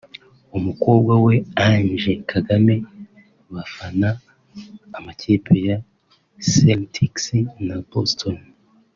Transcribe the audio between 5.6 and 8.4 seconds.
ya Celtics na Boston